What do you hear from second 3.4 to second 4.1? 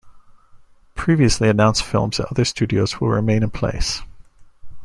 in place.